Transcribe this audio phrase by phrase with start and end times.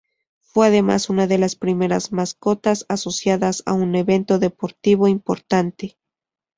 [0.39, 5.95] Fue además una de las primeras mascotas asociadas a un evento deportivo importante.